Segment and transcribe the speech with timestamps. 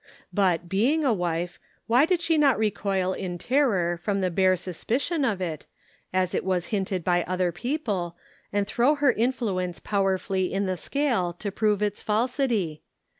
[0.33, 5.23] But being a wife, why did she not recoil in terror from the bare suspicion
[5.23, 5.67] of it,
[6.11, 8.17] as it was hinted by other people,
[8.51, 12.81] and throw her influence powerfully in the scale to prove its falsity